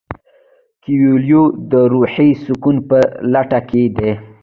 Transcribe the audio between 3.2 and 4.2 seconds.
لټه کې دی.